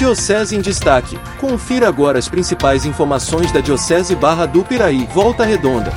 Diocese 0.00 0.56
em 0.56 0.62
Destaque. 0.62 1.18
Confira 1.38 1.86
agora 1.86 2.18
as 2.18 2.26
principais 2.26 2.86
informações 2.86 3.52
da 3.52 3.60
Diocese 3.60 4.16
Barra 4.16 4.46
do 4.46 4.64
Piraí, 4.64 5.06
Volta 5.12 5.44
Redonda. 5.44 5.92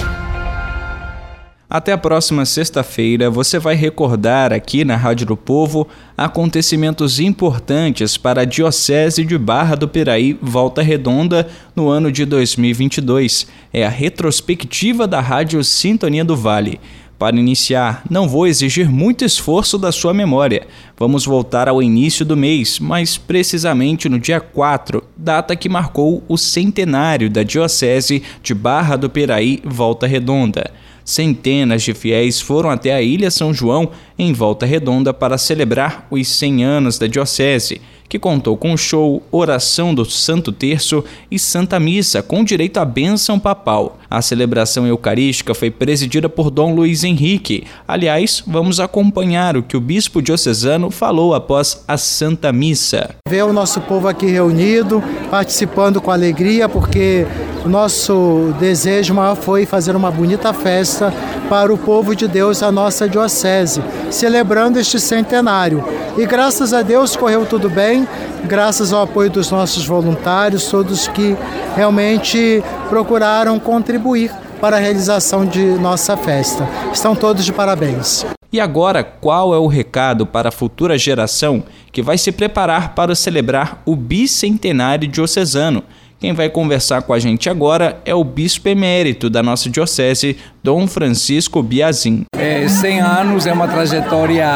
Até 1.69 1.93
a 1.93 1.97
próxima 1.97 2.45
sexta-feira, 2.45 3.31
você 3.31 3.57
vai 3.57 3.75
recordar 3.75 4.51
aqui 4.51 4.83
na 4.83 4.97
Rádio 4.97 5.27
do 5.27 5.37
Povo 5.37 5.87
acontecimentos 6.17 7.17
importantes 7.21 8.17
para 8.17 8.41
a 8.41 8.45
Diocese 8.45 9.23
de 9.23 9.37
Barra 9.37 9.75
do 9.75 9.87
Piraí, 9.87 10.37
Volta 10.41 10.81
Redonda, 10.81 11.47
no 11.73 11.87
ano 11.87 12.11
de 12.11 12.25
2022. 12.25 13.47
É 13.71 13.85
a 13.85 13.89
retrospectiva 13.89 15.07
da 15.07 15.21
Rádio 15.21 15.63
Sintonia 15.63 16.25
do 16.25 16.35
Vale. 16.35 16.77
Para 17.17 17.37
iniciar, 17.37 18.03
não 18.09 18.27
vou 18.27 18.45
exigir 18.47 18.89
muito 18.89 19.23
esforço 19.23 19.77
da 19.77 19.91
sua 19.91 20.13
memória. 20.13 20.67
Vamos 20.97 21.25
voltar 21.25 21.69
ao 21.69 21.81
início 21.81 22.25
do 22.25 22.35
mês, 22.35 22.79
mais 22.79 23.17
precisamente 23.17 24.09
no 24.09 24.19
dia 24.19 24.41
4, 24.41 25.03
data 25.15 25.55
que 25.55 25.69
marcou 25.69 26.23
o 26.27 26.37
centenário 26.37 27.29
da 27.29 27.43
Diocese 27.43 28.23
de 28.41 28.53
Barra 28.53 28.95
do 28.95 29.09
Piraí, 29.09 29.61
Volta 29.63 30.05
Redonda. 30.05 30.71
Centenas 31.05 31.83
de 31.83 31.93
fiéis 31.93 32.39
foram 32.39 32.69
até 32.69 32.93
a 32.93 33.01
Ilha 33.01 33.29
São 33.29 33.53
João, 33.53 33.91
em 34.17 34.31
Volta 34.31 34.65
Redonda, 34.65 35.13
para 35.13 35.37
celebrar 35.37 36.07
os 36.09 36.27
100 36.27 36.63
anos 36.63 36.97
da 36.97 37.07
Diocese, 37.07 37.81
que 38.07 38.19
contou 38.19 38.55
com 38.55 38.77
show, 38.77 39.23
oração 39.31 39.93
do 39.93 40.05
Santo 40.05 40.51
Terço 40.51 41.03
e 41.31 41.39
Santa 41.39 41.79
Missa, 41.79 42.21
com 42.21 42.43
direito 42.43 42.77
à 42.77 42.85
bênção 42.85 43.39
papal. 43.39 43.97
A 44.09 44.21
celebração 44.21 44.85
eucarística 44.85 45.55
foi 45.55 45.71
presidida 45.71 46.29
por 46.29 46.51
Dom 46.51 46.75
Luiz 46.75 47.03
Henrique. 47.03 47.63
Aliás, 47.87 48.43
vamos 48.45 48.79
acompanhar 48.79 49.57
o 49.57 49.63
que 49.63 49.75
o 49.75 49.81
bispo 49.81 50.21
diocesano 50.21 50.91
falou 50.91 51.33
após 51.33 51.83
a 51.87 51.97
Santa 51.97 52.53
Missa. 52.53 53.15
Ver 53.27 53.43
o 53.43 53.51
nosso 53.53 53.81
povo 53.81 54.07
aqui 54.07 54.27
reunido, 54.27 55.03
participando 55.31 55.99
com 55.99 56.11
alegria, 56.11 56.69
porque 56.69 57.25
o 57.65 57.69
nosso 57.69 58.53
desejo 58.59 59.13
maior 59.13 59.35
foi 59.35 59.65
fazer 59.65 59.95
uma 59.95 60.11
bonita 60.11 60.53
festa 60.53 61.11
para 61.49 61.73
o 61.73 61.77
povo 61.77 62.15
de 62.15 62.27
Deus, 62.27 62.61
a 62.61 62.71
nossa 62.71 63.07
diocese, 63.07 63.81
celebrando 64.11 64.79
este 64.79 64.99
centenário. 64.99 65.83
E 66.15 66.25
graças 66.27 66.73
a 66.73 66.83
Deus 66.83 67.15
correu 67.15 67.43
tudo 67.43 67.69
bem, 67.69 68.07
graças 68.45 68.93
ao 68.93 69.01
apoio 69.01 69.31
dos 69.31 69.49
nossos 69.49 69.85
voluntários, 69.85 70.67
todos 70.67 71.07
que 71.07 71.35
realmente 71.75 72.63
procuraram 72.87 73.59
contribuir 73.59 74.31
para 74.61 74.77
a 74.77 74.79
realização 74.79 75.43
de 75.43 75.59
nossa 75.59 76.15
festa. 76.15 76.67
Estão 76.93 77.15
todos 77.15 77.43
de 77.43 77.51
parabéns. 77.51 78.25
E 78.51 78.59
agora, 78.59 79.03
qual 79.03 79.55
é 79.55 79.57
o 79.57 79.65
recado 79.65 80.27
para 80.27 80.49
a 80.49 80.51
futura 80.51 80.95
geração 80.99 81.63
que 81.91 82.03
vai 82.03 82.19
se 82.19 82.31
preparar 82.31 82.93
para 82.93 83.15
celebrar 83.15 83.81
o 83.83 83.95
bicentenário 83.95 85.07
diocesano? 85.07 85.83
Quem 86.19 86.31
vai 86.31 86.47
conversar 86.47 87.01
com 87.01 87.11
a 87.11 87.19
gente 87.19 87.49
agora 87.49 87.99
é 88.05 88.13
o 88.13 88.23
bispo 88.23 88.69
emérito 88.69 89.29
da 89.29 89.41
nossa 89.41 89.69
diocese, 89.69 90.37
Dom 90.63 90.87
Francisco 90.87 91.61
Biazin. 91.63 92.23
É, 92.37 92.65
100 92.65 93.01
anos 93.01 93.45
é 93.45 93.51
uma 93.51 93.67
trajetória 93.67 94.47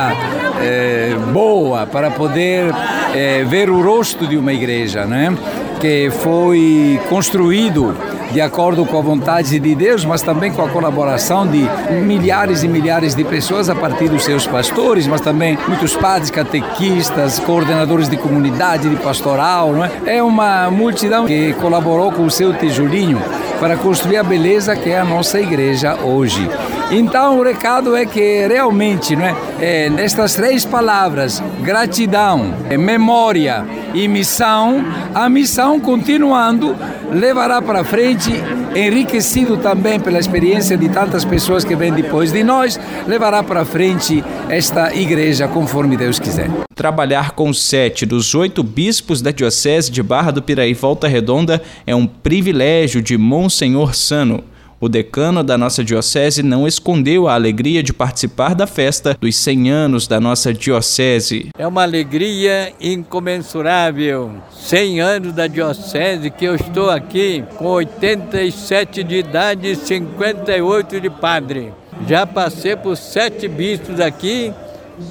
é, 0.61 1.15
boa 1.31 1.85
para 1.85 2.11
poder 2.11 2.73
é, 3.13 3.43
ver 3.43 3.69
o 3.69 3.81
rosto 3.81 4.27
de 4.27 4.37
uma 4.37 4.53
igreja, 4.53 5.05
né? 5.05 5.35
que 5.79 6.09
foi 6.09 6.99
construído 7.07 7.95
de 8.31 8.41
acordo 8.41 8.85
com 8.85 8.97
a 8.97 9.01
vontade 9.01 9.59
de 9.59 9.75
Deus, 9.75 10.03
mas 10.03 10.21
também 10.21 10.51
com 10.51 10.61
a 10.61 10.69
colaboração 10.69 11.47
de 11.47 11.67
milhares 12.03 12.63
e 12.63 12.67
milhares 12.67 13.15
de 13.15 13.23
pessoas 13.23 13.69
a 13.69 13.75
partir 13.75 14.09
dos 14.09 14.23
seus 14.23 14.45
pastores, 14.45 15.07
mas 15.07 15.21
também 15.21 15.57
muitos 15.67 15.95
padres, 15.95 16.29
catequistas, 16.29 17.39
coordenadores 17.39 18.09
de 18.09 18.17
comunidade, 18.17 18.89
de 18.89 18.95
pastoral. 18.97 19.71
Não 19.71 19.85
é? 19.85 19.91
é 20.05 20.23
uma 20.23 20.69
multidão 20.69 21.25
que 21.25 21.53
colaborou 21.53 22.11
com 22.11 22.23
o 22.23 22.31
seu 22.31 22.53
tijolinho 22.53 23.21
para 23.59 23.77
construir 23.77 24.17
a 24.17 24.23
beleza 24.23 24.75
que 24.75 24.89
é 24.89 24.99
a 24.99 25.05
nossa 25.05 25.39
igreja 25.39 25.95
hoje. 25.95 26.49
Então 26.91 27.37
o 27.37 27.43
recado 27.43 27.95
é 27.95 28.05
que 28.05 28.47
realmente, 28.47 29.15
não 29.15 29.25
é, 29.25 29.35
é 29.59 29.89
nestas 29.89 30.35
três 30.35 30.63
palavras, 30.63 31.41
gratidão, 31.61 32.53
é, 32.69 32.77
memória 32.77 33.65
e 33.93 34.07
missão, 34.07 34.85
a 35.13 35.27
missão 35.27 35.79
continuando 35.79 36.75
levará 37.11 37.61
para 37.61 37.83
frente, 37.83 38.31
enriquecido 38.75 39.57
também 39.57 39.99
pela 39.99 40.19
experiência 40.19 40.77
de 40.77 40.89
tantas 40.89 41.23
pessoas 41.23 41.63
que 41.63 41.75
vêm 41.75 41.93
depois 41.93 42.31
de 42.31 42.43
nós, 42.43 42.79
levará 43.07 43.41
para 43.43 43.65
frente 43.65 44.23
esta 44.49 44.93
igreja 44.93 45.47
conforme 45.47 45.97
Deus 45.97 46.19
quiser. 46.19 46.49
Trabalhar 46.75 47.31
com 47.31 47.53
sete 47.53 48.05
dos 48.05 48.35
oito 48.35 48.61
bispos 48.61 49.21
da 49.21 49.31
Diocese 49.31 49.91
de 49.91 50.03
Barra 50.03 50.31
do 50.31 50.43
Piraí 50.43 50.73
Volta 50.73 51.07
Redonda 51.07 51.61
é 51.85 51.95
um 51.95 52.05
privilégio 52.05 53.01
de 53.01 53.17
Monsenhor 53.17 53.95
Sano. 53.95 54.43
O 54.79 54.87
decano 54.87 55.43
da 55.43 55.57
nossa 55.57 55.83
diocese 55.83 56.43
não 56.43 56.67
escondeu 56.67 57.27
a 57.27 57.33
alegria 57.33 57.81
de 57.81 57.91
participar 57.91 58.53
da 58.53 58.67
festa 58.67 59.17
dos 59.19 59.35
100 59.35 59.71
anos 59.71 60.07
da 60.07 60.19
nossa 60.19 60.53
diocese. 60.53 61.49
É 61.57 61.65
uma 61.65 61.81
alegria 61.81 62.71
incomensurável. 62.79 64.31
100 64.51 65.01
anos 65.01 65.33
da 65.33 65.47
diocese 65.47 66.29
que 66.29 66.45
eu 66.45 66.53
estou 66.53 66.91
aqui 66.91 67.43
com 67.57 67.65
87 67.65 69.03
de 69.03 69.15
idade 69.15 69.71
e 69.71 69.75
58 69.75 71.01
de 71.01 71.09
padre. 71.09 71.73
Já 72.07 72.27
passei 72.27 72.75
por 72.75 72.95
sete 72.95 73.47
bispos 73.47 73.99
aqui, 73.99 74.53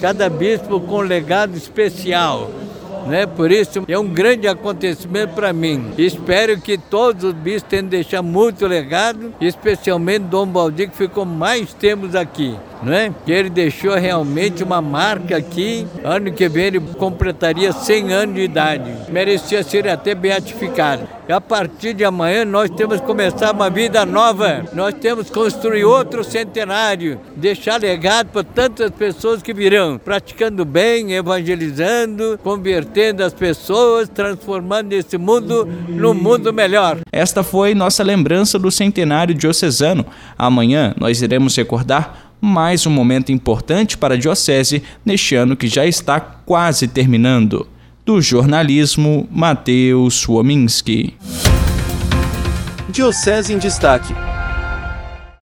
cada 0.00 0.30
bispo 0.30 0.78
com 0.78 0.98
um 0.98 1.00
legado 1.00 1.56
especial 1.56 2.52
né? 3.06 3.26
Por 3.26 3.50
isso 3.50 3.84
é 3.88 3.98
um 3.98 4.08
grande 4.08 4.48
acontecimento 4.48 5.34
para 5.34 5.52
mim. 5.52 5.92
Espero 5.98 6.60
que 6.60 6.76
todos 6.76 7.24
os 7.24 7.32
bispos 7.32 7.70
tenham 7.70 7.86
deixado 7.86 8.24
muito 8.24 8.66
legado, 8.66 9.34
especialmente 9.40 10.24
Dom 10.24 10.46
Baldi, 10.46 10.88
que 10.88 10.96
ficou 10.96 11.24
mais 11.24 11.72
tempos 11.72 12.14
aqui 12.14 12.56
né? 12.82 13.12
Que 13.24 13.32
ele 13.32 13.50
deixou 13.50 13.94
realmente 13.94 14.62
uma 14.62 14.80
marca 14.80 15.36
aqui. 15.36 15.86
Ano 16.04 16.32
que 16.32 16.48
vem 16.48 16.66
ele 16.66 16.80
completaria 16.80 17.72
100 17.72 18.12
anos 18.12 18.34
de 18.34 18.42
idade. 18.42 18.92
Merecia 19.10 19.62
ser 19.62 19.88
até 19.88 20.14
beatificado. 20.14 21.08
E 21.28 21.32
a 21.32 21.40
partir 21.40 21.92
de 21.92 22.04
amanhã 22.04 22.44
nós 22.44 22.70
temos 22.70 23.00
que 23.00 23.06
começar 23.06 23.52
uma 23.52 23.68
vida 23.68 24.06
nova. 24.06 24.64
Nós 24.72 24.94
temos 24.94 25.26
que 25.26 25.32
construir 25.32 25.84
outro 25.84 26.22
centenário, 26.22 27.18
deixar 27.34 27.80
legado 27.80 28.28
para 28.28 28.44
tantas 28.44 28.90
pessoas 28.90 29.42
que 29.42 29.52
virão, 29.52 29.98
praticando 29.98 30.64
bem, 30.64 31.14
evangelizando, 31.14 32.38
convertendo 32.44 33.24
as 33.24 33.34
pessoas, 33.34 34.08
transformando 34.08 34.92
esse 34.92 35.18
mundo 35.18 35.68
num 35.88 36.14
mundo 36.14 36.52
melhor. 36.52 36.98
Esta 37.10 37.42
foi 37.42 37.74
nossa 37.74 38.04
lembrança 38.04 38.56
do 38.56 38.70
centenário 38.70 39.34
diocesano. 39.34 40.06
Amanhã 40.38 40.94
nós 40.96 41.22
iremos 41.22 41.56
recordar 41.56 42.26
mais 42.40 42.86
um 42.86 42.90
momento 42.90 43.32
importante 43.32 43.98
para 43.98 44.14
a 44.14 44.18
Diocese 44.18 44.82
neste 45.04 45.34
ano 45.34 45.56
que 45.56 45.66
já 45.66 45.84
está 45.84 46.20
quase 46.20 46.86
terminando. 46.86 47.66
Do 48.06 48.22
jornalismo, 48.22 49.26
Matheus 49.32 50.28
Wominski. 50.28 51.16
Diocese 52.88 53.52
em 53.52 53.58
Destaque 53.58 54.14